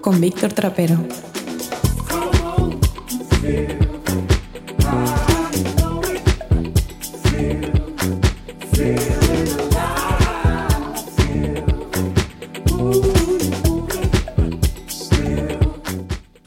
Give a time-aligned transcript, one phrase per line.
[0.00, 1.25] Con Víctor Trapero.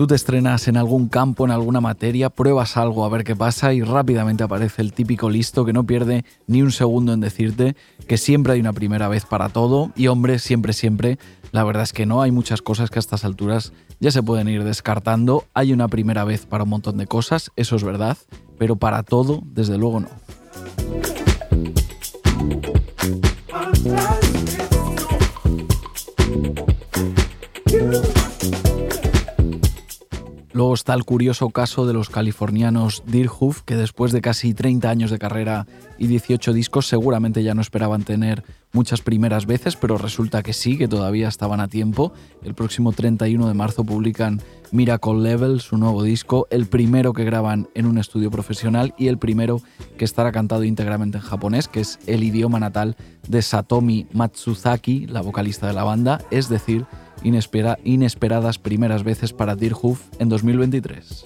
[0.10, 3.84] Te estrenas en algún campo, en alguna materia, pruebas algo a ver qué pasa y
[3.84, 7.76] rápidamente aparece el típico listo que no pierde ni un segundo en decirte
[8.08, 11.20] que siempre hay una primera vez para todo y hombre, siempre, siempre,
[11.52, 14.50] la verdad es que no, hay muchas cosas que a estas alturas ya se pueden
[14.50, 18.18] ir descartando, hay una primera vez para un montón de cosas, eso es verdad,
[18.58, 20.10] pero para todo, desde luego no.
[30.60, 35.10] Luego está el curioso caso de los californianos Deerhoof, que después de casi 30 años
[35.10, 38.44] de carrera y 18 discos seguramente ya no esperaban tener
[38.74, 42.12] muchas primeras veces, pero resulta que sí, que todavía estaban a tiempo.
[42.44, 44.42] El próximo 31 de marzo publican
[44.74, 49.18] Miracle Level, su nuevo disco, el primero que graban en un estudio profesional y el
[49.18, 49.62] primero
[49.98, 52.98] que estará cantado íntegramente en japonés, que es el idioma natal
[53.30, 56.86] de Satomi Matsuzaki, la vocalista de la banda, es decir,
[57.24, 61.26] inesperadas primeras veces para Deerhoof en 2023.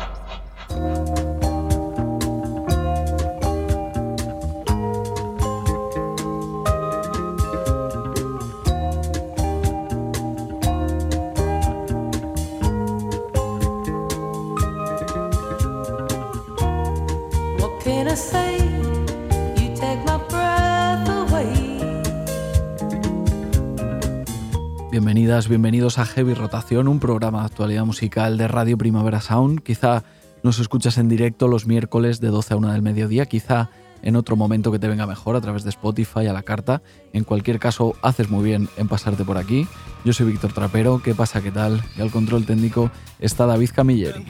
[25.47, 29.61] Bienvenidos a Heavy Rotación, un programa de actualidad musical de Radio Primavera Sound.
[29.63, 30.03] Quizá
[30.43, 33.69] nos escuchas en directo los miércoles de 12 a 1 del mediodía, quizá
[34.01, 36.81] en otro momento que te venga mejor a través de Spotify a la carta.
[37.13, 39.67] En cualquier caso, haces muy bien en pasarte por aquí.
[40.05, 41.41] Yo soy Víctor Trapero, ¿qué pasa?
[41.41, 41.81] ¿Qué tal?
[41.97, 44.25] Y al control técnico está David Camilleri.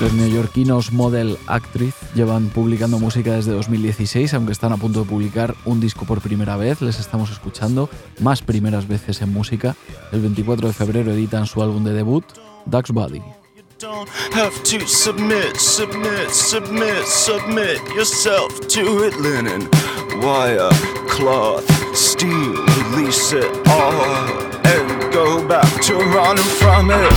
[0.00, 5.54] Los neoyorquinos Model Actriz llevan publicando música desde 2016, aunque están a punto de publicar
[5.64, 6.80] un disco por primera vez.
[6.80, 7.88] Les estamos escuchando
[8.20, 9.76] más primeras veces en música.
[10.10, 12.24] El 24 de febrero editan su álbum de debut,
[12.66, 13.22] Duck's Body.
[13.78, 19.14] don't have to submit, submit, submit, submit yourself to it.
[19.20, 19.68] Linen,
[20.20, 20.68] wire,
[21.08, 24.02] cloth, steel, release it all
[24.64, 27.12] and go back to running from it.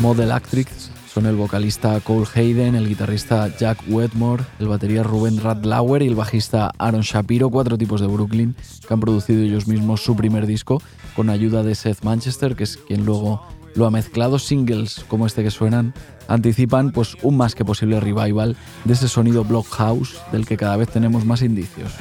[0.00, 6.02] Model Actrix Son el vocalista Cole Hayden, el guitarrista Jack Wetmore, el batería Ruben Radlauer
[6.02, 8.54] y el bajista Aaron Shapiro, cuatro tipos de Brooklyn
[8.86, 10.80] que han producido ellos mismos su primer disco
[11.16, 13.42] con ayuda de Seth Manchester, que es quien luego
[13.74, 14.38] lo ha mezclado.
[14.38, 15.94] Singles como este que suenan
[16.28, 20.88] anticipan pues un más que posible revival de ese sonido blockhouse del que cada vez
[20.88, 21.92] tenemos más indicios.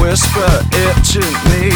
[0.00, 1.68] Whisper it to me.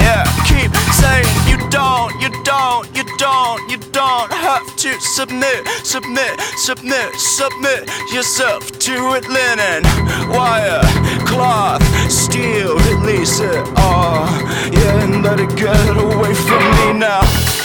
[0.00, 6.40] Yeah, keep saying you don't, you don't, you don't, you don't have to submit, submit,
[6.56, 9.28] submit, submit yourself to it.
[9.28, 9.82] Linen,
[10.28, 10.82] wire,
[11.26, 14.26] cloth, steel, release it all.
[14.70, 17.63] Yeah, and let it get away from me now.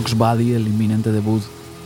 [0.00, 1.42] Dog's Body, el inminente debut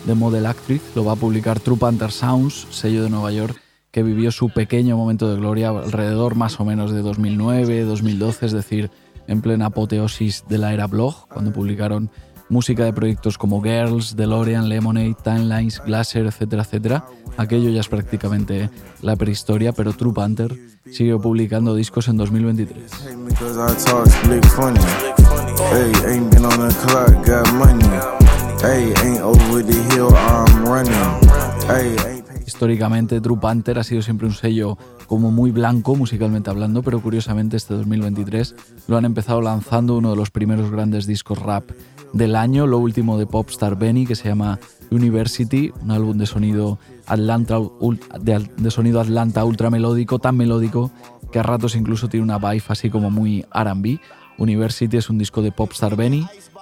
[0.07, 4.05] de Model Actress, lo va a publicar True Panther Sounds, sello de Nueva York, que
[4.05, 8.93] vivió su pequeño momento de gloria alrededor más o menos de 2009, 2012, es decir,
[9.27, 12.09] en plena apoteosis de la era blog, cuando publicaron
[12.49, 17.07] música de proyectos como Girls, DeLorean, Lemonade, Timelines, Glaser, etcétera, etcétera.
[17.37, 18.71] Aquello ya es prácticamente
[19.03, 20.57] la prehistoria, pero True Panther
[20.89, 22.93] sigue publicando discos en 2023.
[32.47, 37.57] Históricamente, True Panther ha sido siempre un sello como muy blanco musicalmente hablando, pero curiosamente
[37.57, 38.55] este 2023
[38.89, 41.71] lo han empezado lanzando uno de los primeros grandes discos rap
[42.13, 44.59] del año, lo último de Popstar Benny que se llama
[44.91, 47.59] University, un álbum de sonido Atlanta,
[48.21, 50.91] de, sonido Atlanta ultra melódico, tan melódico
[51.33, 54.01] que a ratos incluso tiene una vibe así como muy R&B.
[54.39, 56.27] University es un disco de Popstar Benny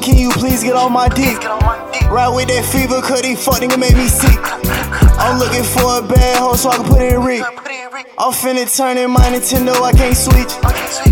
[0.00, 1.42] can you please get on my dick?
[2.10, 4.38] Ride with that fever, cause they fucking make me sick.
[5.18, 7.65] I'm looking for a bad hoe so I can put it in Rick.
[7.96, 10.52] I'm finna turn in my Nintendo, I can't switch.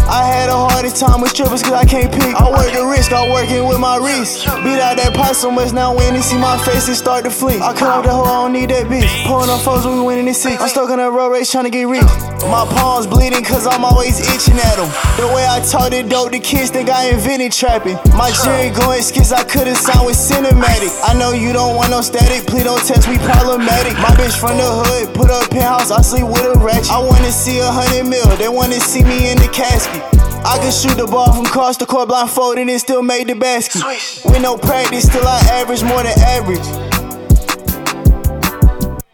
[0.04, 2.36] I had a hardest time with strippers cause I can't pick.
[2.36, 4.44] I work the risk, I'm working with my wrist.
[4.60, 7.30] Beat out that pot so much now when they see my face, it start to
[7.30, 7.56] flee.
[7.56, 9.08] I come up the hoe, I don't need that bitch.
[9.24, 10.60] Pulling up foes when we winning in six.
[10.60, 12.04] I'm stuck in a road race trying to get rich.
[12.52, 14.92] My palms bleeding cause I'm always itching at them.
[15.16, 17.96] The way I taught it dope, the kids think I invented trapping.
[18.12, 20.92] My jury going skits, I couldn't signed with cinematic.
[21.00, 23.96] I know you don't want no static, please don't test me problematic.
[23.96, 26.90] My bitch from the hood, put up penthouse, I sleep with a ratchet.
[26.90, 30.02] I wanna see a hundred mil, they wanna see me in the casket.
[30.44, 33.82] I can shoot the ball from cross the court blindfolded and still made the basket.
[34.24, 36.60] With no practice, still I average more than average.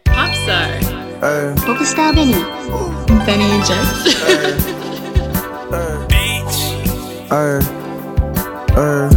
[0.05, 0.81] Popstar.
[1.23, 2.33] Uh, Popstar Benny.
[3.25, 4.15] Benny and Jess.
[5.71, 6.07] Uh,
[7.31, 7.61] uh,
[8.75, 9.09] uh,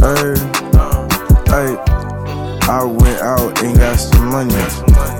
[0.00, 0.34] uh, uh,
[2.66, 5.13] I went out and got some money.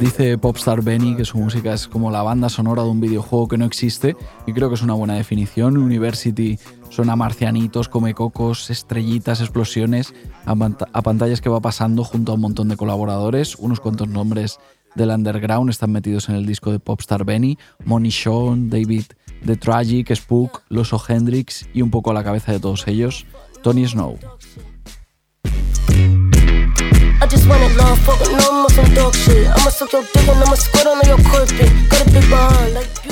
[0.00, 3.58] Dice Popstar Benny que su música es como la banda sonora de un videojuego que
[3.58, 4.16] no existe
[4.46, 5.76] y creo que es una buena definición.
[5.76, 6.58] University
[6.90, 10.12] suena marcianitos, come cocos, estrellitas, explosiones,
[10.44, 14.58] a, pantallas que va pasando junto a un montón de colaboradores, unos cuantos nombres
[14.94, 19.04] del underground están metidos en el disco de Popstar Benny, Money Sean, David
[19.44, 23.26] The Tragic, Spook, Loso Hendrix y un poco a la cabeza de todos ellos,
[23.62, 24.18] Tony Snow.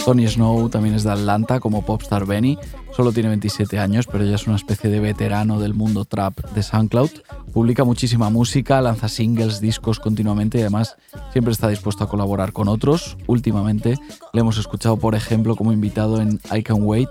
[0.04, 2.59] Tony Snow también es de Atlanta como Popstar Benny,
[2.97, 6.62] solo tiene 27 años pero ya es una especie de veterano del mundo trap de
[6.64, 7.11] SoundCloud,
[7.52, 10.97] publica muchísima música, lanza singles, discos continuamente y además
[11.33, 13.16] siempre está dispuesto a colaborar con otros.
[13.28, 13.99] Últimamente
[14.33, 17.11] le hemos escuchado por ejemplo como invitado en I Can Wait,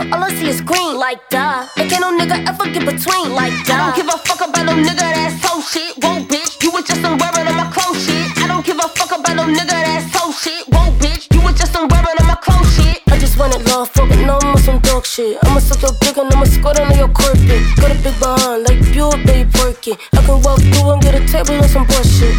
[0.09, 1.69] all I see is green like that.
[1.77, 3.77] And can't no nigga ever get between like that.
[3.77, 5.93] I don't give a fuck about no nigga that's so shit.
[6.01, 8.25] Whoa, bitch, you was just some wearing on my clothes shit.
[8.41, 10.65] I don't give a fuck about no nigga that's so shit.
[10.73, 13.01] Whoa, bitch, you was just some wearing on my clothes shit.
[13.13, 15.37] I just wanted love, fucking no more some dog shit.
[15.43, 17.61] I'ma suck your dick and I'ma squirt on your carpet.
[17.77, 19.93] Got a big behind like pure baby porky.
[20.17, 22.33] I can walk through and get a table on some bullshit.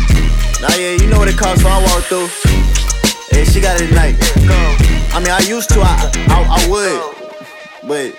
[0.59, 2.27] Nah, yeah, you know what it costs when I walk through.
[3.31, 4.17] Yeah, she got it tonight.
[5.15, 7.22] I mean, I used to, I, I, I would,
[7.87, 8.15] but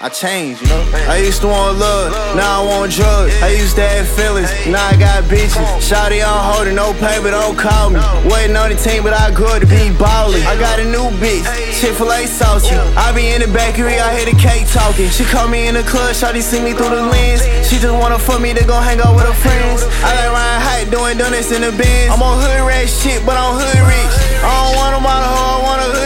[0.00, 0.84] I changed, you know.
[1.08, 3.32] I used to want love, now I want drugs.
[3.40, 5.64] I used to have feelings, now I got bitches.
[5.80, 8.00] Shawty on holding, no paper, don't call me.
[8.28, 10.44] Waiting on the team, but I grew up to be ballin'.
[10.44, 11.48] I got a new bitch,
[11.80, 12.76] Chick-fil-A saucy.
[12.96, 15.08] I be in the bakery, I hear the cake talking.
[15.08, 17.40] She call me in the club, Shawty see me through the lens.
[17.64, 19.84] She just wanna fuck me to go hang out with her friends.
[20.04, 22.12] I like riding high, doing donuts in the bins.
[22.12, 24.12] I'm on hood rat shit, but I'm hood rich.
[24.44, 26.05] I don't want a model hoe, I want a hood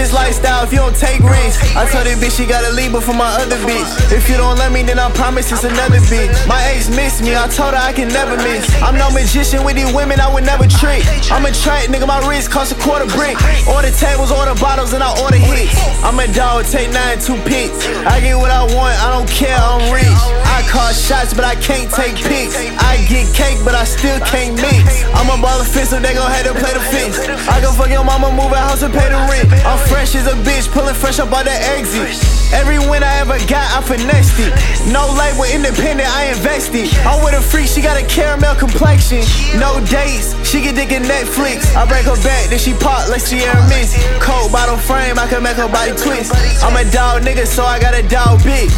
[0.00, 1.60] this lifestyle if you don't take risks.
[1.76, 3.84] I told that bitch she gotta leave before my other bitch.
[4.08, 6.32] If you don't let me, then I promise it's another bitch.
[6.48, 8.64] My ex missed me, I told her I can never miss.
[8.80, 11.04] I'm no magician with these women, I would never trick.
[11.28, 13.36] I'm a track, nigga, my wrist cost a quarter brick.
[13.68, 15.76] Order tables, order bottles, and I order hits.
[16.00, 17.84] I'm a dog, take nine, two picks.
[18.08, 20.08] I get what I want, I don't care, I'm rich.
[20.48, 22.56] I call shots, but I can't take pics.
[22.80, 25.04] I get cake, but I still can't mix.
[25.12, 27.20] I'm a ball of fist, so they gon' have to play the fence.
[27.52, 29.52] I go fuck your mama, move a house and pay the rent.
[29.68, 32.14] I'm fresh as a bitch, pulling fresh up out the exit.
[32.54, 34.54] Every win I ever got, I finessed it.
[34.94, 36.86] No label, independent, I invested.
[37.02, 39.26] I'm with a freak, she got a caramel complexion.
[39.58, 41.74] No dates, she get dick in Netflix.
[41.74, 43.98] I break her back, then she pop like Sierra Miss.
[44.22, 46.30] Cold bottle frame, I can make her body twist.
[46.62, 48.70] I'm a dog nigga, so I got a dog bitch.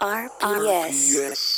[0.00, 1.57] RPS.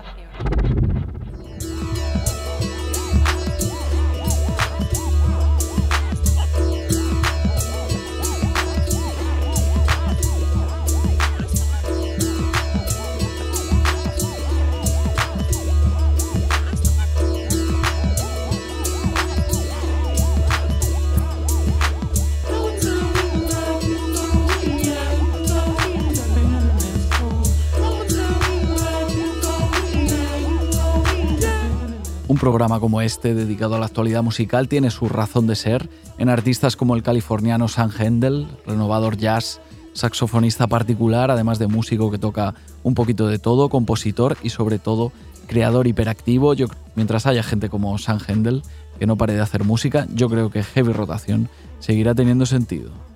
[32.41, 36.75] Programa como este, dedicado a la actualidad musical, tiene su razón de ser en artistas
[36.75, 39.61] como el californiano Sam Hendel, renovador jazz,
[39.93, 45.11] saxofonista particular, además de músico que toca un poquito de todo, compositor y sobre todo
[45.45, 46.55] creador hiperactivo.
[46.55, 48.63] Yo, mientras haya gente como Sam Hendel
[48.97, 53.10] que no pare de hacer música, yo creo que Heavy Rotación seguirá teniendo sentido.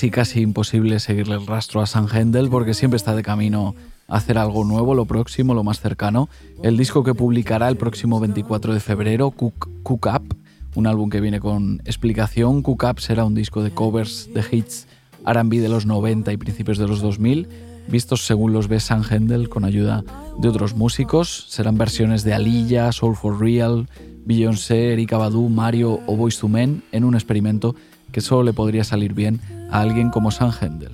[0.00, 3.74] Casi casi imposible seguirle el rastro a San Hendel porque siempre está de camino
[4.08, 6.30] a hacer algo nuevo, lo próximo, lo más cercano.
[6.62, 10.36] El disco que publicará el próximo 24 de febrero, Cook, Cook Up,
[10.74, 12.62] un álbum que viene con explicación.
[12.62, 14.86] Cook Up será un disco de covers de hits
[15.26, 17.48] RB de los 90 y principios de los 2000,
[17.88, 20.02] vistos según los ve San Hendel con ayuda
[20.38, 21.44] de otros músicos.
[21.50, 23.86] Serán versiones de Aliyah, Soul for Real,
[24.24, 27.74] Beyoncé, Erika Badu, Mario o Boyz II Men en un experimento
[28.12, 30.92] que solo le podría salir bien a alguien como San Hendel.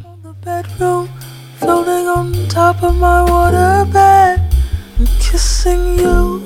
[1.58, 4.38] Floating on top of my waterbed
[4.98, 6.42] and kissing you,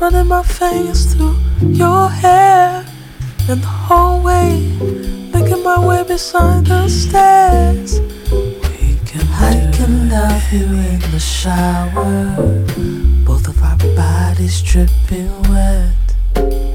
[0.00, 2.82] running my fingers through your hair
[3.48, 4.58] in the hallway,
[5.32, 8.00] making my way beside the stairs.
[8.30, 12.34] We can I can love you in the shower,
[13.26, 16.69] both of our bodies dripping wet.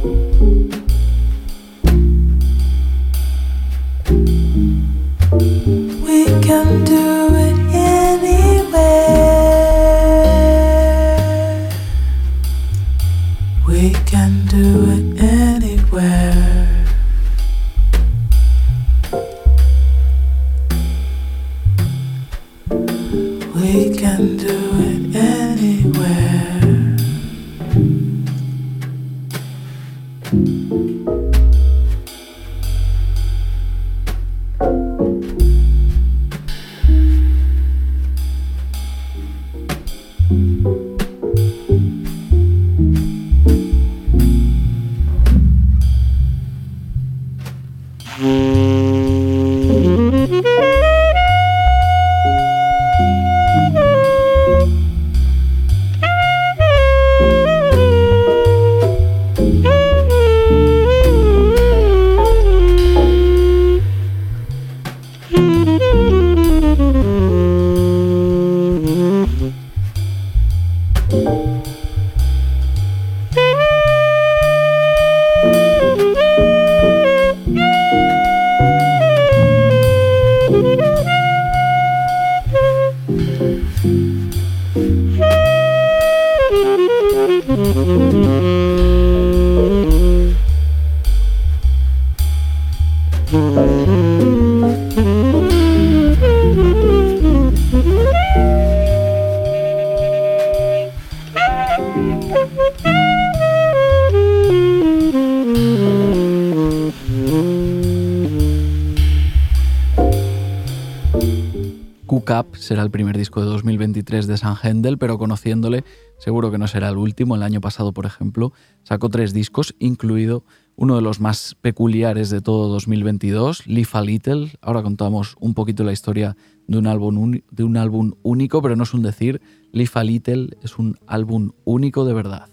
[114.56, 115.84] 2023 de San Hendel, pero conociéndole
[116.18, 117.36] seguro que no será el último.
[117.36, 120.44] El año pasado, por ejemplo, sacó tres discos, incluido
[120.76, 124.52] uno de los más peculiares de todo 2022, Live a Little.
[124.62, 126.36] Ahora contamos un poquito la historia
[126.68, 129.42] de un álbum, de un álbum único, pero no es un decir.
[129.72, 132.50] Live a Little es un álbum único de verdad.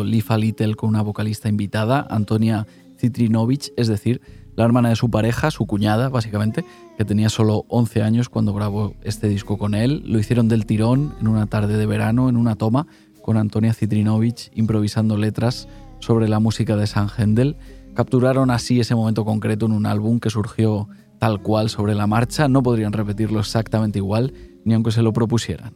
[0.00, 2.66] hizo Live a Little con una vocalista invitada, Antonia
[2.98, 4.20] Citrinovich, es decir,
[4.56, 6.64] la hermana de su pareja, su cuñada, básicamente,
[6.96, 10.02] que tenía solo 11 años cuando grabó este disco con él.
[10.06, 12.86] Lo hicieron del tirón en una tarde de verano, en una toma,
[13.22, 15.68] con Antonia Citrinovich improvisando letras
[16.00, 17.56] sobre la música de Sam Hendel.
[17.94, 22.48] Capturaron así ese momento concreto en un álbum que surgió tal cual sobre la marcha.
[22.48, 24.32] No podrían repetirlo exactamente igual,
[24.64, 25.74] ni aunque se lo propusieran.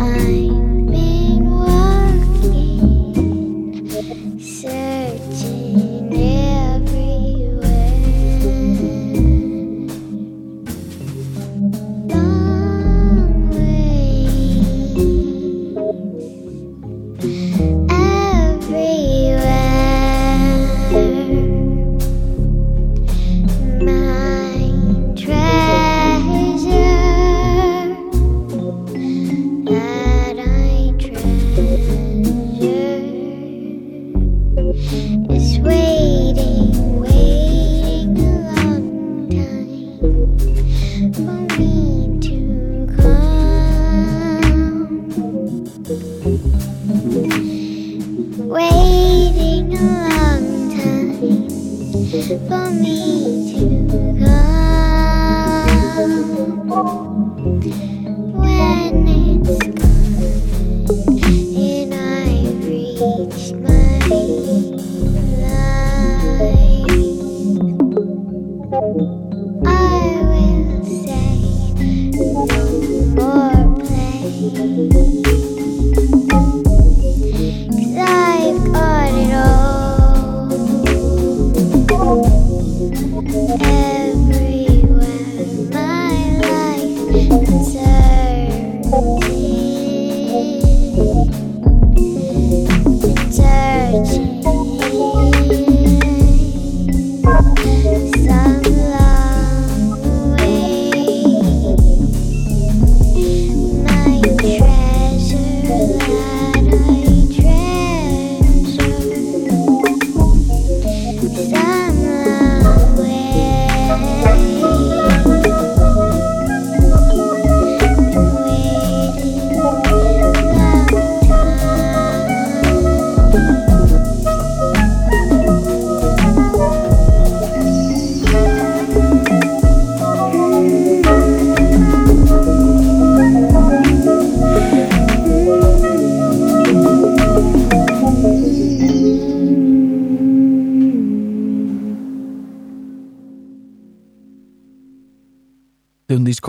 [0.00, 0.57] I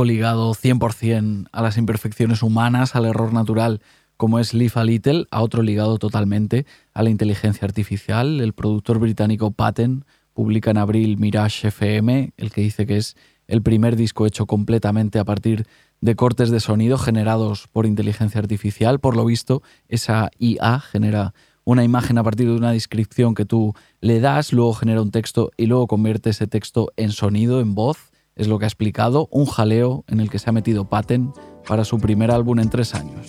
[0.05, 3.81] ligado 100% a las imperfecciones humanas, al error natural,
[4.17, 8.41] como es Live a Little, a otro ligado totalmente a la inteligencia artificial.
[8.41, 13.15] El productor británico Patton publica en abril Mirage FM, el que dice que es
[13.47, 15.65] el primer disco hecho completamente a partir
[16.01, 18.99] de cortes de sonido generados por inteligencia artificial.
[18.99, 21.33] Por lo visto, esa IA genera
[21.63, 25.51] una imagen a partir de una descripción que tú le das, luego genera un texto
[25.57, 29.45] y luego convierte ese texto en sonido, en voz es lo que ha explicado, un
[29.45, 31.34] jaleo en el que se ha metido Paten
[31.67, 33.28] para su primer álbum en tres años.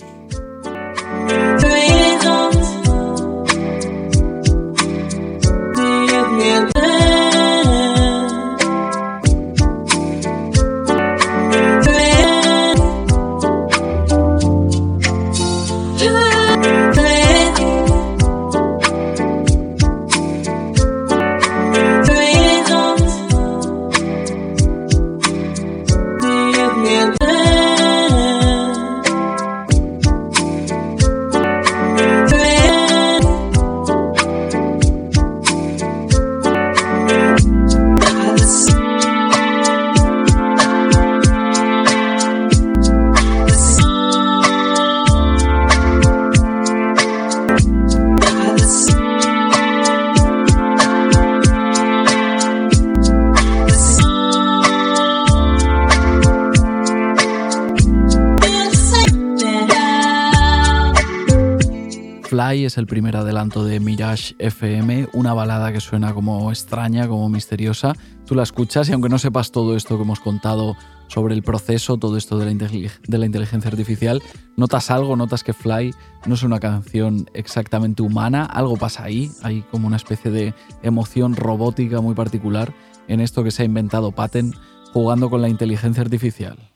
[62.51, 67.93] Es el primer adelanto de Mirage FM, una balada que suena como extraña, como misteriosa.
[68.25, 70.75] Tú la escuchas y aunque no sepas todo esto que hemos contado
[71.07, 74.21] sobre el proceso, todo esto de la, inteligencia artificial,
[74.57, 79.61] notas algo, notas que Fly no es una canción exactamente humana, algo pasa ahí, hay
[79.71, 82.73] como una especie de emoción robótica muy particular
[83.07, 84.55] en esto que se ha inventado Patent
[84.91, 86.70] jugando con la inteligencia artificial.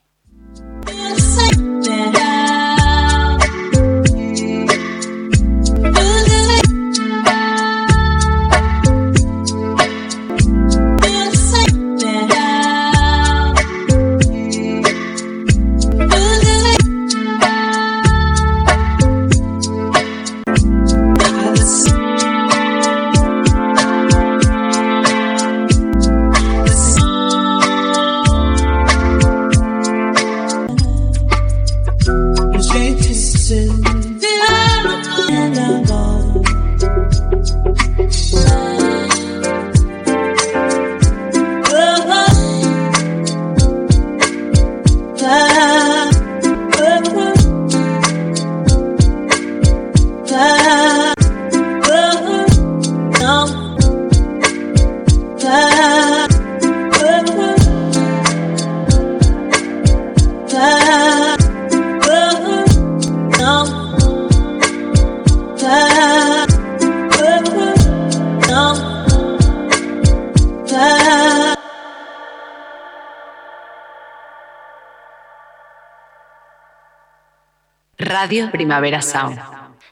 [77.97, 79.39] Radio Primavera Sound.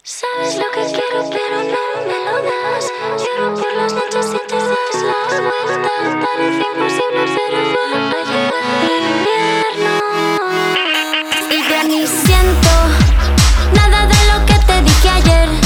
[0.04, 2.92] Sabes lo que quiero, pero no me lo das.
[3.18, 6.04] Lloro por las noches y te das las vueltas.
[6.26, 7.58] Parece imposible, pero
[8.92, 9.94] el invierno.
[11.50, 12.74] Y ya ni siento
[13.74, 15.63] nada de lo que te dije ayer.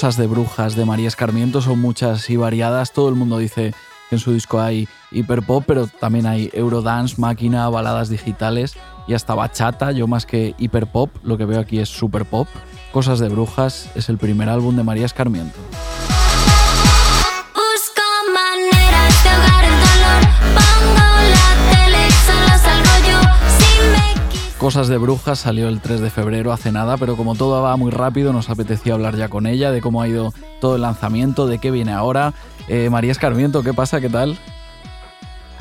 [0.00, 2.92] Cosas de brujas de María Escarmiento son muchas y variadas.
[2.92, 3.74] Todo el mundo dice
[4.08, 9.34] que en su disco hay hiperpop, pero también hay eurodance, máquina, baladas digitales y hasta
[9.34, 9.92] bachata.
[9.92, 12.48] Yo más que hiperpop, lo que veo aquí es super pop.
[12.92, 15.58] Cosas de brujas es el primer álbum de María Escarmiento.
[24.60, 27.90] Cosas de Brujas salió el 3 de febrero hace nada, pero como todo va muy
[27.90, 31.56] rápido, nos apetecía hablar ya con ella, de cómo ha ido todo el lanzamiento, de
[31.56, 32.34] qué viene ahora.
[32.68, 34.02] Eh, María Escarmiento, ¿qué pasa?
[34.02, 34.38] ¿Qué tal?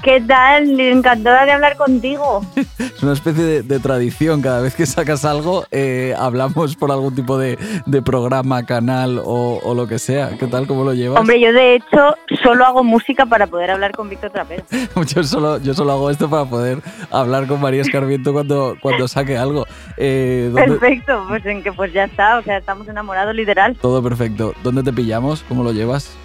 [0.01, 0.79] ¿Qué tal?
[0.79, 2.41] Encantada de hablar contigo.
[2.55, 4.41] es una especie de, tradición.
[4.41, 7.57] Cada vez que sacas algo, eh, hablamos por algún tipo de,
[8.05, 10.37] programa, canal o, lo que sea.
[10.37, 10.67] ¿Qué tal?
[10.67, 11.19] ¿Cómo lo llevas?
[11.19, 14.63] Hombre, yo de hecho solo hago música para poder hablar con Víctor Trapero.
[15.07, 16.79] yo, solo, yo solo hago esto para poder
[17.11, 19.65] hablar con María Escarmiento cuando, cuando saque algo.
[19.97, 22.37] Eh, perfecto, pues en que pues ya está.
[22.37, 23.75] O sea, estamos enamorados literal.
[23.75, 24.53] Todo perfecto.
[24.63, 25.43] ¿Dónde te pillamos?
[25.47, 26.17] ¿Cómo lo llevas?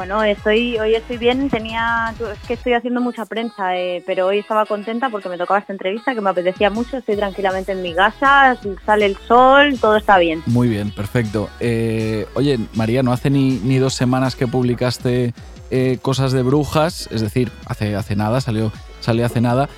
[0.00, 4.38] Bueno, estoy, hoy estoy bien, tenía, es que estoy haciendo mucha prensa, eh, pero hoy
[4.38, 7.92] estaba contenta porque me tocaba esta entrevista que me apetecía mucho, estoy tranquilamente en mi
[7.92, 10.42] casa, sale el sol, todo está bien.
[10.46, 11.50] Muy bien, perfecto.
[11.60, 15.34] Eh, oye, María, no hace ni, ni, dos semanas que publicaste
[15.70, 19.68] eh, Cosas de Brujas, es decir, hace, hace nada, salió, salió hace nada.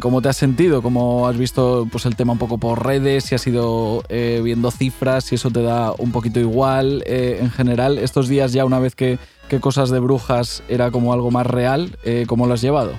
[0.00, 0.82] ¿Cómo te has sentido?
[0.82, 3.24] ¿Cómo has visto pues, el tema un poco por redes?
[3.24, 7.98] Si has ido viendo cifras, si eso te da un poquito igual en general.
[7.98, 9.18] Estos días ya una vez que
[9.52, 12.94] qué cosas de brujas era como algo más real, eh, ¿cómo lo has llevado?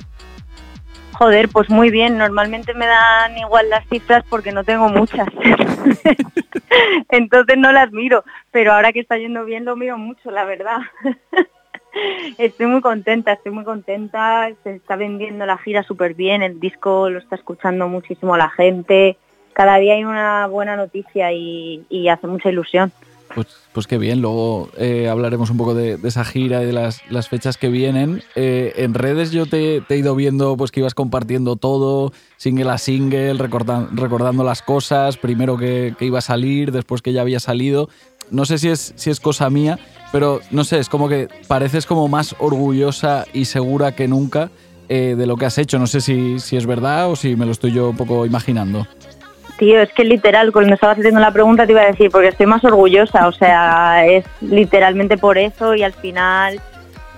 [1.13, 2.19] Joder, pues muy bien.
[2.19, 5.28] Normalmente me dan igual las cifras porque no tengo muchas.
[7.10, 8.23] Entonces no las miro.
[8.52, 10.78] Pero ahora que está yendo bien lo miro mucho, la verdad.
[12.38, 14.49] Estoy muy contenta, estoy muy contenta.
[14.63, 16.41] Se está vendiendo la gira súper bien.
[16.41, 19.17] El disco lo está escuchando muchísimo la gente.
[19.53, 22.91] Cada día hay una buena noticia y hace mucha ilusión
[23.36, 27.01] Pues, pues qué bien, luego eh, hablaremos un poco de, esa gira y de las,
[27.27, 28.21] fechas que vienen.
[28.36, 32.77] Eh, en redes yo te, he ido viendo pues que ibas compartiendo todo, single a
[32.77, 37.89] single, recordando las cosas, primero que, iba a salir, después que ya había salido.
[38.31, 39.79] No sé si es, si es cosa mía,
[40.12, 44.49] pero no sé, es como que pareces como más orgullosa y segura que nunca
[44.89, 45.79] eh, de lo que has hecho.
[45.79, 48.86] No sé si, si es verdad o si me lo estoy yo un poco imaginando.
[49.57, 52.47] Tío, es que literal, cuando estabas haciendo la pregunta te iba a decir, porque estoy
[52.47, 56.59] más orgullosa, o sea, es literalmente por eso y al final,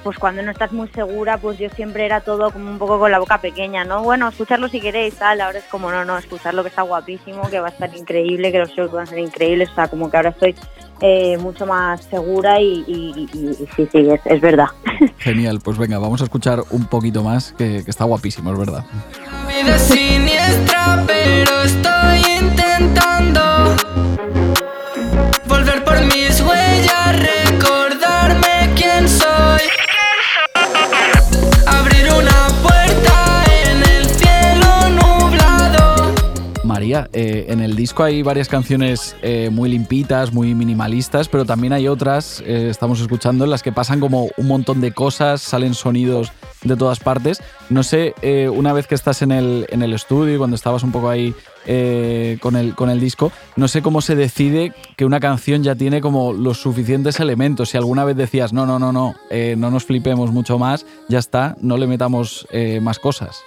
[0.06, 3.10] pues cuando no estás muy segura, pues yo siempre era todo como un poco con
[3.10, 4.04] la boca pequeña, ¿no?
[4.04, 7.60] Bueno, escucharlo si queréis, tal, ahora es como, no, no, escucharlo que está guapísimo, que
[7.60, 10.18] va a estar increíble, que los shows van a ser increíbles, o sea, como que
[10.18, 10.56] ahora estoy
[11.02, 13.28] eh, mucho más segura y,
[13.76, 14.68] sí, sí, es, verdad.
[15.18, 18.86] Genial, pues venga, vamos a escuchar un poquito más, que, que está guapísimo, es verdad
[19.80, 23.76] siniestra, pero estoy intentando
[25.48, 27.45] volver por mis huellas,
[36.94, 41.88] Eh, en el disco hay varias canciones eh, muy limpitas, muy minimalistas, pero también hay
[41.88, 46.32] otras, eh, estamos escuchando, en las que pasan como un montón de cosas, salen sonidos
[46.64, 47.42] de todas partes.
[47.70, 48.14] No sé,
[48.54, 51.34] una vez que estás en el, en el estudio, cuando estabas un poco ahí
[52.40, 56.02] con, el, con el disco, no sé cómo se decide que una canción ya tiene
[56.02, 57.70] como los suficientes elementos.
[57.70, 59.16] Si alguna vez decías, no, no, no, no,
[59.58, 62.48] no nos flipemos mucho más, ya está, no le metamos
[62.82, 63.44] más cosas.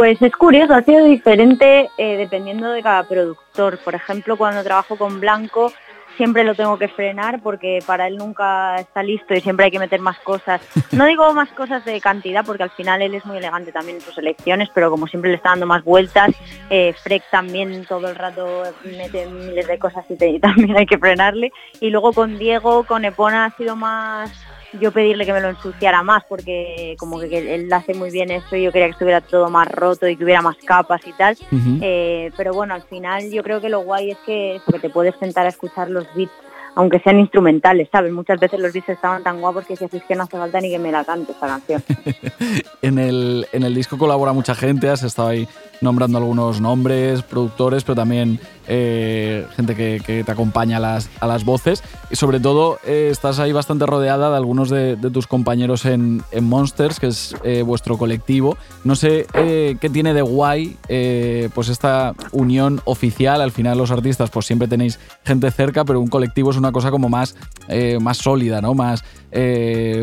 [0.00, 3.76] Pues es curioso, ha sido diferente dependiendo de cada productor.
[3.84, 5.74] Por ejemplo, cuando trabajo con Blanco,
[6.16, 9.78] siempre lo tengo que frenar porque para él nunca está listo y siempre hay que
[9.78, 10.62] meter más cosas.
[10.92, 14.02] No digo más cosas de cantidad porque al final él es muy elegante también en
[14.02, 16.30] sus elecciones, pero como siempre le está dando más vueltas,
[16.70, 21.52] eh, Freck también todo el rato mete miles de cosas y, también hay que frenarle.
[21.78, 24.32] Y luego con Diego, con Epona ha sido más
[24.78, 28.56] yo pedirle que me lo ensuciara más porque como que, él hace muy bien eso
[28.56, 31.36] y yo quería que estuviera todo más roto y que hubiera más capas y tal.
[31.80, 35.14] Eh, pero bueno, al final yo creo que lo guay es que, que te puedes
[35.16, 36.32] sentar a escuchar los beats
[36.74, 38.12] aunque sean instrumentales, ¿sabes?
[38.12, 40.70] Muchas veces los beats estaban tan guapos que si es que no hace falta ni
[40.70, 41.82] que me la cante esta canción.
[42.82, 45.48] en, el, en el disco colabora mucha gente, has estado ahí
[45.80, 48.38] nombrando algunos nombres, productores, pero también
[48.72, 51.82] eh, gente que, te acompaña a las, a las voces.
[52.08, 57.00] Y sobre todo eh, estás ahí bastante rodeada de algunos de, tus compañeros en, Monsters,
[57.00, 58.56] que es eh, vuestro colectivo.
[58.84, 60.76] No sé qué tiene de guay
[61.52, 63.40] pues esta unión oficial.
[63.40, 66.90] Al final los artistas pues siempre tenéis gente cerca, pero un colectivo es una cosa
[66.90, 67.34] como más,
[68.00, 68.74] más sólida, ¿no?
[68.74, 69.02] Más,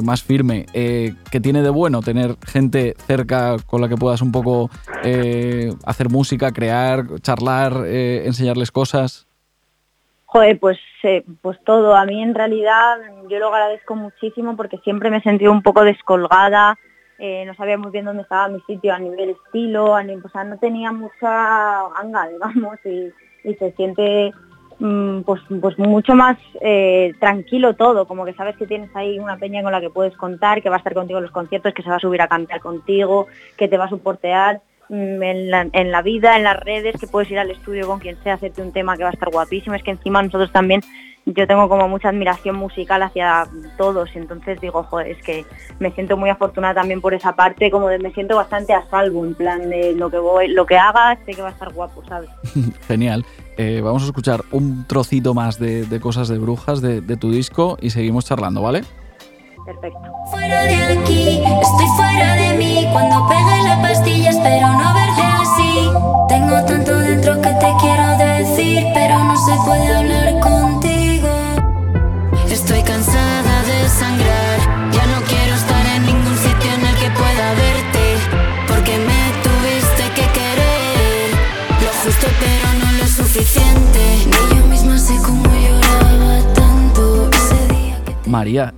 [0.03, 0.65] más firme.
[0.73, 4.69] ¿Qué tiene de bueno tener gente cerca con la que puedas un poco
[5.85, 8.23] hacer música, crear, charlar, eh,
[8.65, 9.27] cosas?
[10.27, 11.95] Joder, pues, eh, pues todo.
[11.95, 12.97] A mí en realidad
[13.29, 16.77] yo lo agradezco muchísimo porque siempre me he sentido un poco descolgada,
[17.17, 20.43] eh, no sabía muy bien dónde estaba mi sitio a nivel estilo, a nivel, o
[20.43, 23.11] no tenía mucha ganga, digamos, y,
[23.57, 24.33] se siente
[24.79, 26.37] mm, pues, pues mucho más
[27.21, 30.61] tranquilo todo, como que sabes que tienes ahí una peña con la que puedes contar,
[30.61, 32.59] que va a estar contigo en los conciertos, que se va a subir a cantar
[32.59, 37.07] contigo, que te va a soportear en la, en la, vida, en las redes, que
[37.07, 39.75] puedes ir al estudio con quien sea, hacerte un tema que va a estar guapísimo.
[39.75, 40.81] Es que encima nosotros también,
[41.25, 45.45] yo tengo como mucha admiración musical hacia todos, entonces digo, joder, es que
[45.79, 49.25] me siento muy afortunada también por esa parte, como de me siento bastante a salvo,
[49.25, 52.03] en plan de lo que voy, lo que haga, sé que va a estar guapo,
[52.07, 52.29] ¿sabes?
[52.87, 53.25] Genial.
[53.57, 57.89] Eh, vamos a escuchar un trocito más de, cosas de brujas de tu disco y
[57.89, 58.83] seguimos charlando, ¿vale?
[60.31, 62.87] Fuera de aquí, estoy fuera de mí.
[62.93, 65.91] Cuando pegue la pastilla, espero no verte así.
[66.29, 71.27] Tengo tanto dentro que te quiero decir, pero no se puede hablar contigo.
[72.49, 74.46] Estoy cansada de sangrar.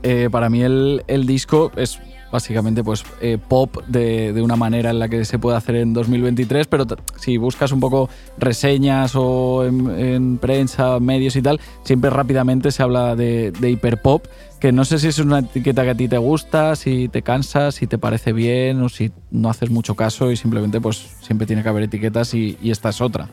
[0.03, 1.99] Eh, para mí el, disco es
[2.31, 6.67] básicamente pues eh, pop de, una manera en la que se puede hacer en 2023,
[6.67, 6.85] pero
[7.17, 13.15] si buscas un poco reseñas o en, prensa, medios y tal, siempre rápidamente se habla
[13.15, 14.25] de, de hiperpop,
[14.59, 17.75] que no sé si es una etiqueta que a ti te gusta, si te cansas,
[17.75, 21.63] si te parece bien o si no haces mucho caso y simplemente pues siempre tiene
[21.63, 23.29] que haber etiquetas y, y esta es otra.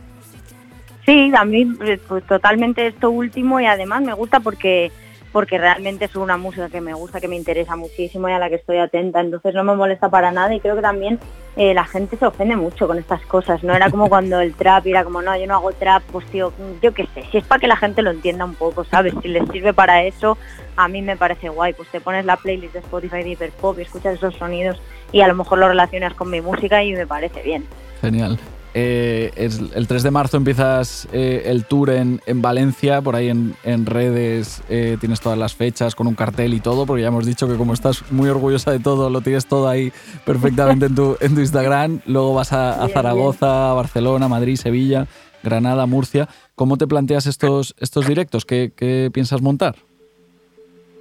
[1.07, 4.91] Sí, a mí pues, totalmente esto último y además me gusta porque
[5.37, 8.49] porque realmente es una música que me gusta, que me interesa muchísimo y a la
[8.49, 11.21] que estoy atenta, entonces no me molesta para nada y creo que también
[11.57, 13.75] eh, la gente se ofende mucho con estas cosas, ¿no?
[13.75, 16.95] Era como cuando el trap era como, no, yo no hago trap, pues tío, yo
[16.95, 19.13] qué sé, si es para que la gente lo entienda un poco, ¿sabes?
[19.21, 20.39] Si les sirve para eso,
[20.75, 23.83] a mí me parece guay, pues te pones la playlist de Spotify de Hyperpop y
[23.83, 24.81] escuchas esos sonidos
[25.13, 27.67] y a lo mejor lo relacionas con mi música y me parece bien.
[28.01, 28.39] Genial.
[28.79, 34.63] Eh, el 3 de marzo empiezas eh, el tour en, Valencia, por ahí en, redes
[34.69, 37.55] eh, tienes todas las fechas con un cartel y todo, porque ya hemos dicho que
[37.55, 39.91] como estás muy orgullosa de todo, lo tienes todo ahí
[40.27, 42.01] perfectamente en tu, en tu Instagram.
[42.05, 45.07] Luego vas a, Zaragoza, Barcelona, Madrid, Sevilla,
[45.43, 46.29] Granada, Murcia.
[46.55, 48.45] ¿Cómo te planteas estos, estos directos?
[48.45, 49.77] ¿Qué, qué piensas montar?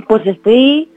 [0.07, 0.89] Pues estoy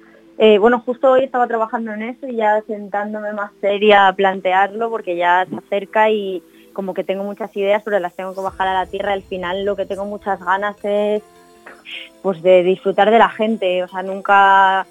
[0.61, 5.17] bueno, justo hoy estaba trabajando en eso y ya sentándome más seria a plantearlo porque
[5.17, 6.41] ya se acerca y,
[6.73, 9.13] como que tengo muchas ideas, pero las tengo que bajar a la tierra.
[9.13, 11.23] Al final lo que tengo muchas ganas es
[12.23, 13.83] pues de disfrutar de la gente.
[13.83, 14.87] O sea, nunca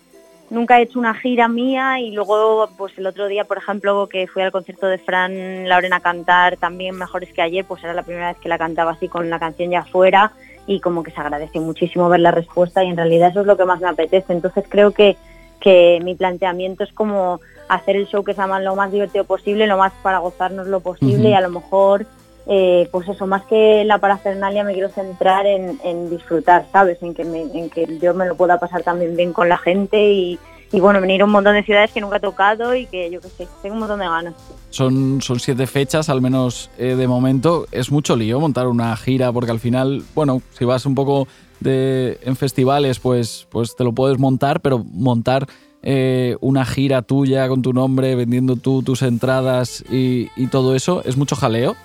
[0.50, 4.28] nunca he hecho una gira mía y luego pues el otro día, por ejemplo, que
[4.28, 8.04] fui al concierto de Fran Lauren a cantar también Mejores que ayer, pues era la
[8.04, 10.32] primera vez que la cantaba así con la canción ya fuera
[10.66, 13.58] y como que se agradece muchísimo ver la respuesta y en realidad eso es lo
[13.58, 14.34] que más me apetece.
[14.34, 15.18] Entonces creo que,
[15.60, 19.78] que mi planteamiento es como hacer el show que sea lo más divertido posible, lo
[19.78, 22.05] más para gozarnos lo posible y a lo mejor,
[22.47, 27.01] eh, pues eso, más que la parafernalia me quiero centrar en, disfrutar, ¿sabes?
[27.01, 30.39] En que, en que yo me lo pueda pasar también bien con la gente y,
[30.74, 33.30] bueno, venir a un montón de ciudades que nunca he tocado y que yo qué
[33.30, 34.34] sé, tengo un montón de ganas.
[34.70, 37.68] Son, son siete fechas, al menos eh, de momento.
[37.72, 41.28] Es mucho lío montar una gira porque al final, bueno, si vas un poco
[41.59, 45.47] de, en festivales, pues, pues te lo puedes montar, pero montar
[45.84, 51.02] eh, una gira tuya con tu nombre, vendiendo tú tus entradas y, todo eso?
[51.06, 51.76] ¿Es mucho jaleo?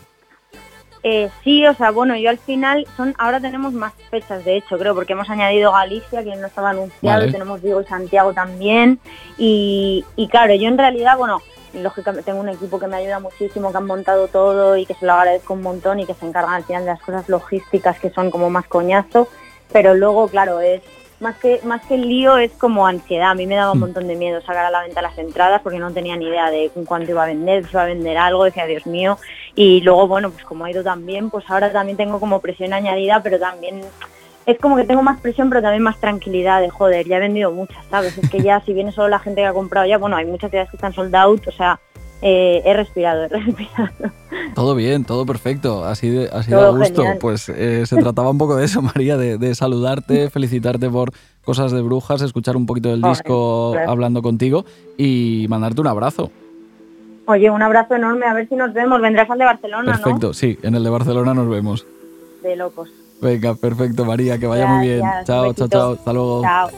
[1.04, 4.78] Eh, sí, o sea, bueno, yo al final son ahora tenemos más fechas, de hecho,
[4.78, 9.00] creo, porque hemos añadido Galicia, que no estaba anunciado, tenemos Vigo y Santiago también,
[9.36, 11.40] y, claro, yo en realidad, bueno,
[11.74, 15.06] lógicamente tengo un equipo que me ayuda muchísimo, que han montado todo y que se
[15.06, 18.10] lo agradezco un montón y que se encargan al final de las cosas logísticas que
[18.10, 19.26] son como más coñazo,
[19.72, 20.82] pero luego, claro, es
[21.22, 23.30] más que, más que el lío es como ansiedad.
[23.30, 23.80] A mí me daba un mm.
[23.80, 26.70] montón de miedo sacar a la venta las entradas porque no tenía ni idea de
[26.86, 29.16] cuánto iba a vender, si iba a vender algo, decía Dios mío.
[29.54, 32.72] Y luego, bueno, pues como ha ido tan bien, pues ahora también tengo como presión
[32.72, 33.82] añadida, pero también
[34.44, 37.52] es como que tengo más presión, pero también más tranquilidad de joder, ya he vendido
[37.52, 38.18] muchas, ¿sabes?
[38.18, 40.50] Es que ya si viene solo la gente que ha comprado ya, bueno, hay muchas
[40.50, 41.78] ciudades que están sold out, o sea,
[42.22, 43.90] eh, he respirado, he respirado.
[44.54, 47.04] Todo bien, todo perfecto, así de, así a gusto.
[47.20, 51.12] Pues eh, se trataba un poco de eso, María, de, saludarte, felicitarte por
[51.44, 54.64] cosas de brujas, escuchar un poquito del disco hablando contigo
[54.96, 56.30] y mandarte un abrazo.
[57.26, 59.00] Oye, un abrazo enorme, a ver si nos vemos.
[59.00, 61.86] Vendrás al de Barcelona, Perfecto, sí, en el de Barcelona nos vemos.
[62.42, 62.90] De locos.
[63.20, 65.02] Venga, perfecto, María, que vaya muy bien.
[65.24, 65.92] Chao, chao, chao.
[65.92, 66.42] Hasta luego.
[66.42, 66.70] Chao.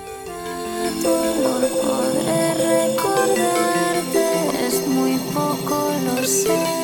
[6.48, 6.83] ます。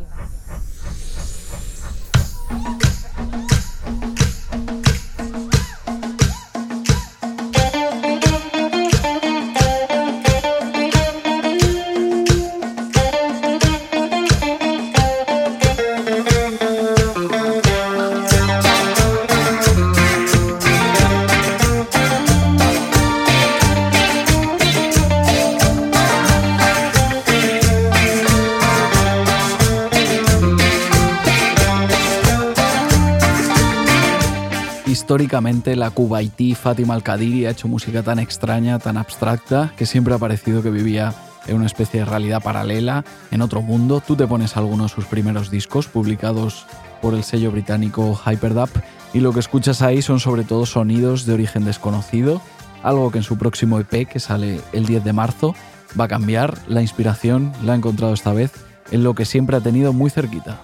[35.31, 40.17] Históricamente la Kuwaití Fátima Al-Qadiri ha hecho música tan extraña, tan abstracta, que siempre ha
[40.17, 41.13] parecido que vivía
[41.47, 44.03] en una especie de realidad paralela, en otro mundo.
[44.05, 46.65] Tú te pones algunos de sus primeros discos publicados
[47.01, 48.71] por el sello británico Hyperdub
[49.13, 52.41] y lo que escuchas ahí son sobre todo sonidos de origen desconocido,
[52.83, 55.55] algo que en su próximo EP, que sale el 10 de marzo,
[55.97, 56.57] va a cambiar.
[56.67, 58.51] La inspiración la ha encontrado esta vez
[58.91, 60.59] en lo que siempre ha tenido muy cerquita.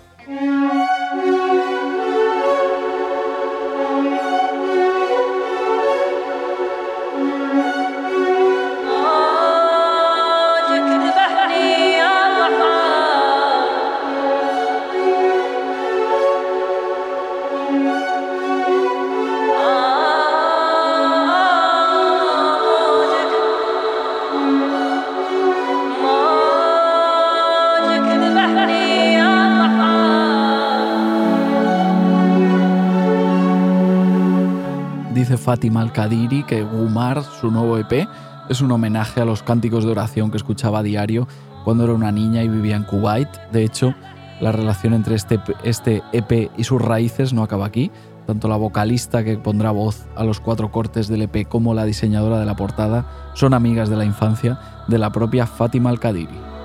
[35.36, 38.08] Fátima Al-Qadiri que Gumar, su nuevo EP,
[38.50, 41.28] es un homenaje a los cánticos de oración que escuchaba a diario
[41.66, 43.28] cuando era una niña y vivía en Kuwait.
[43.52, 43.94] De hecho,
[44.40, 47.92] la relación entre este, este EP y sus raíces no acaba aquí.
[48.26, 52.40] Tanto la vocalista que pondrá voz a los cuatro cortes del EP como la diseñadora
[52.40, 56.57] de la portada son amigas de la infancia de la propia Fátima Al-Qadiri.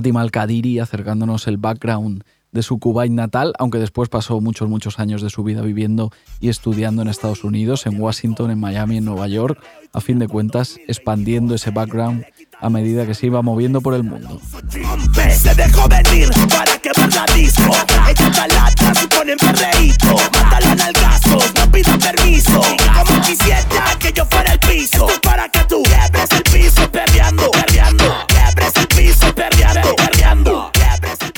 [0.00, 5.20] Fátima Al-Qadiri acercándonos el background de su Kuwait natal, aunque después pasó muchos, muchos años
[5.20, 9.28] de su vida viviendo y estudiando en Estados Unidos, en Washington, en Miami, en Nueva
[9.28, 12.24] York, a fin de cuentas expandiendo ese background
[12.58, 14.40] a medida que se iba moviendo por el mundo.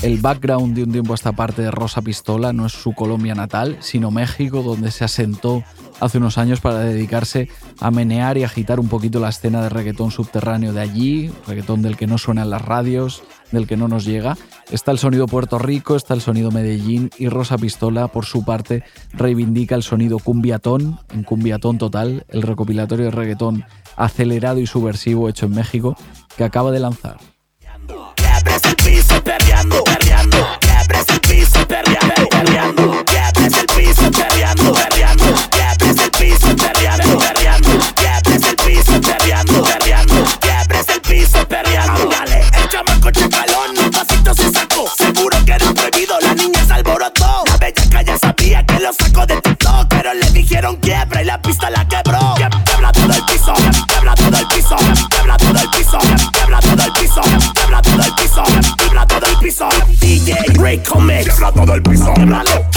[0.02, 3.36] El background de un tiempo a esta parte de Rosa Pistola no es su Colombia
[3.36, 5.62] natal, sino México, donde se asentó
[6.00, 7.48] hace unos años para dedicarse
[7.78, 11.96] a menear y agitar un poquito la escena de reggaetón subterráneo de allí, reggaetón del
[11.96, 14.36] que no suenan las radios, del que no nos llega.
[14.72, 18.82] Está el sonido Puerto Rico, está el sonido Medellín y Rosa Pistola, por su parte,
[19.12, 23.64] reivindica el sonido cumbiatón, en cumbiatón total, el recopilatorio de reggaetón
[23.96, 25.96] acelerado y subversivo hecho en México,
[26.36, 27.18] que acaba de lanzar.
[27.86, 30.61] Perreando, perreando, perreando.
[61.50, 62.12] plata del piso.
[62.16, 62.71] Háblalo.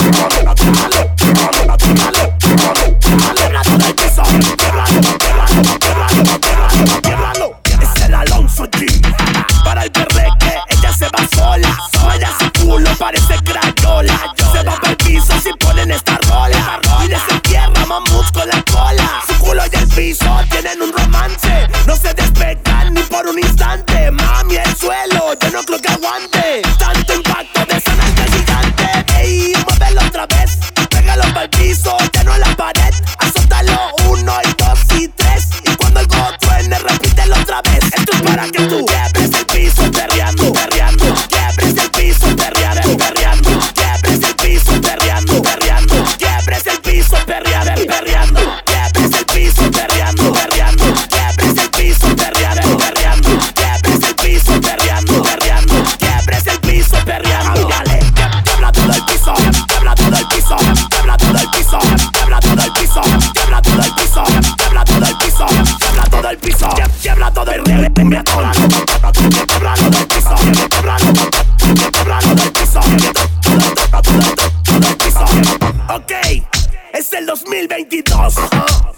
[76.95, 78.35] Es el 2022.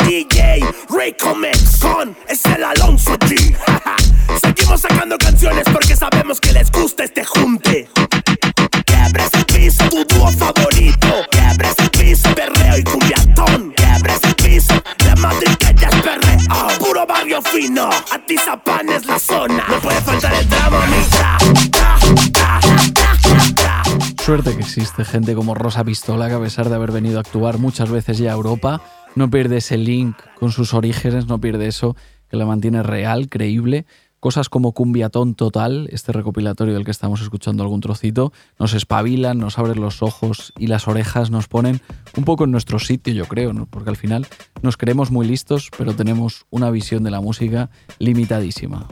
[0.05, 3.55] DJ Ray Comics con es el Alonso G.
[4.41, 7.89] Seguimos sacando canciones porque sabemos que les gusta este junte.
[8.85, 11.25] Quiebres el piso, tu dúo favorito.
[11.31, 13.73] Quiebres el piso, perreo y cumbiatón.
[13.75, 16.37] Quiebres el piso, de Madrid que ya es perreo.
[16.79, 19.65] Puro barrio fino, Atizapán es la zona.
[19.67, 21.03] No puede faltar el drama, mi
[24.27, 27.59] Suerte que existe gente como Rosa Pistola que a pesar de haber venido a actuar
[27.59, 28.81] muchas veces ya a Europa,
[29.15, 31.95] no pierde ese link con sus orígenes, no pierde eso
[32.29, 33.85] que la mantiene real, creíble.
[34.19, 39.57] Cosas como Cumbiatón Total, este recopilatorio del que estamos escuchando algún trocito, nos espabilan, nos
[39.59, 41.79] abren los ojos y las orejas, nos ponen
[42.17, 44.27] un poco en nuestro sitio, yo creo, porque al final
[44.61, 48.87] nos creemos muy listos, pero tenemos una visión de la música limitadísima.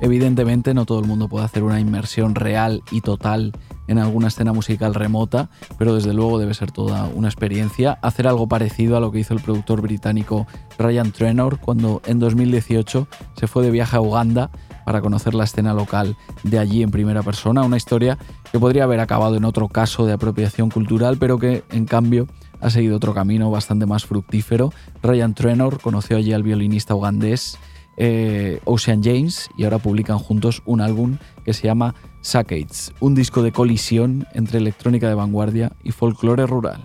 [0.00, 3.52] Evidentemente no todo el mundo puede hacer una inmersión real y total
[3.88, 8.46] en alguna escena musical remota, pero desde luego debe ser toda una experiencia hacer algo
[8.46, 10.46] parecido a lo que hizo el productor británico
[10.78, 14.50] Ryan Trenor cuando en 2018 se fue de viaje a Uganda
[14.84, 18.18] para conocer la escena local de allí en primera persona, una historia
[18.52, 22.26] que podría haber acabado en otro caso de apropiación cultural, pero que en cambio
[22.60, 24.72] ha seguido otro camino bastante más fructífero.
[25.02, 27.58] Ryan Trenor conoció allí al violinista ugandés
[27.98, 33.42] eh, Ocean James y ahora publican juntos un álbum que se llama Saccades, un disco
[33.42, 36.84] de colisión entre electrónica de vanguardia y folclore rural.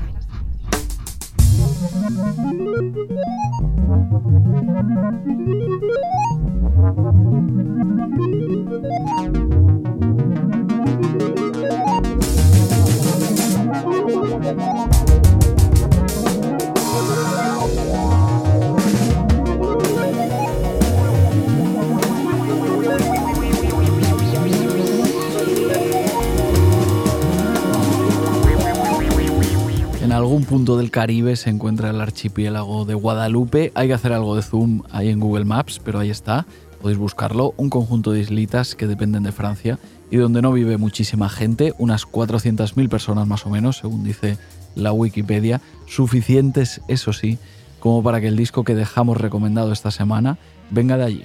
[30.91, 33.71] Caribe se encuentra el archipiélago de Guadalupe.
[33.75, 36.45] Hay que hacer algo de zoom ahí en Google Maps, pero ahí está.
[36.81, 37.53] Podéis buscarlo.
[37.55, 39.79] Un conjunto de islitas que dependen de Francia
[40.11, 44.37] y donde no vive muchísima gente, unas 400.000 personas más o menos, según dice
[44.75, 45.61] la Wikipedia.
[45.87, 47.39] Suficientes, eso sí,
[47.79, 50.37] como para que el disco que dejamos recomendado esta semana
[50.69, 51.23] venga de allí.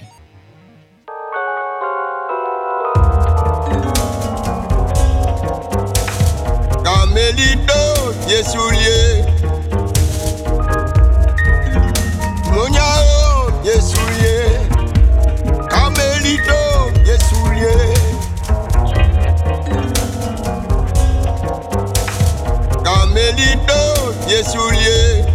[24.37, 25.25] Yesulie.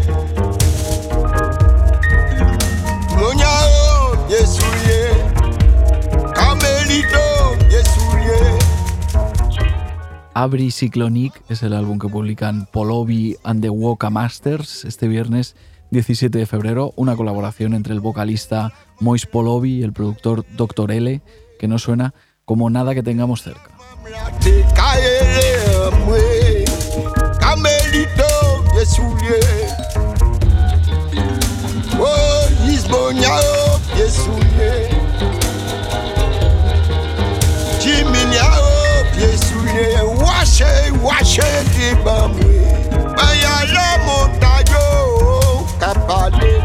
[10.35, 15.57] Abri Cyclonic es el álbum que publican Polovi and the Woka Masters este viernes
[15.91, 20.93] 17 de febrero, una colaboración entre el vocalista Mois Polovi y el productor Dr.
[20.93, 21.21] L,
[21.59, 23.73] que no suena como nada que tengamos cerca.
[28.83, 29.69] tes souliers.
[32.01, 34.89] Oh, Lisbonia, oh, tes souliers.
[37.81, 40.03] Jiminia, oh, tes souliers.
[40.19, 41.41] Wache, wache,
[41.75, 42.31] dis-moi.
[43.17, 46.62] Bayala, mon taillot, capalé.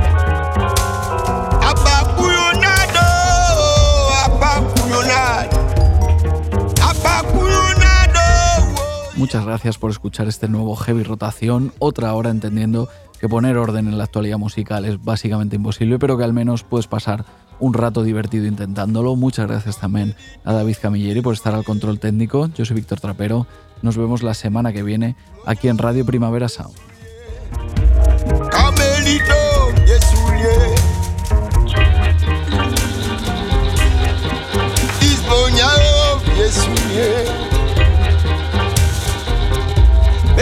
[9.27, 12.87] Muchas gracias por escuchar este nuevo Heavy Rotación, otra hora entendiendo
[13.19, 16.87] que poner orden en la actualidad musical es básicamente imposible, pero que al menos puedes
[16.87, 17.25] pasar
[17.59, 19.17] un rato divertido intentándolo.
[19.17, 20.15] Muchas gracias también
[20.45, 22.47] a David Camilleri por estar al control técnico.
[22.55, 23.47] Yo soy Víctor Trapero.
[23.81, 26.77] Nos vemos la semana que viene aquí en Radio Primavera Sound.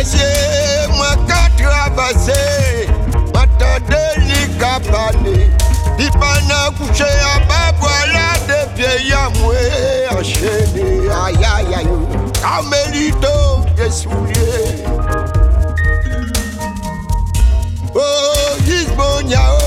[0.06, 2.88] passé, moi qu'a traversé,
[3.34, 5.50] m'attendais ni qu'à parler.
[5.98, 6.40] Il pas
[6.78, 9.56] couché à bas, voilà des pieds à moi
[10.12, 11.10] enchaînés.
[11.10, 11.88] Aïe aïe aïe,
[12.42, 14.84] Carmelito, des souliers.
[17.96, 19.65] Oh, Gisbonia, oh.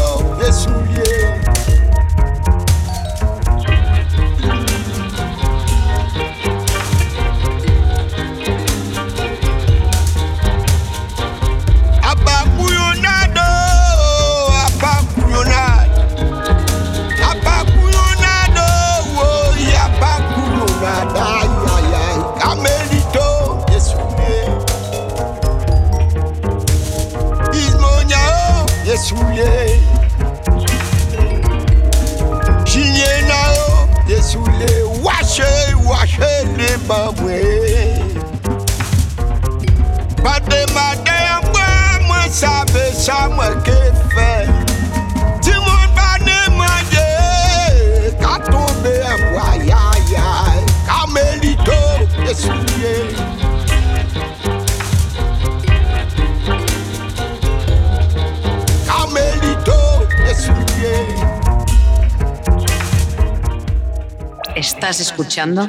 [59.65, 59.79] Tó
[60.25, 60.95] Yéṣu yé.
[64.57, 65.69] Estás escuchando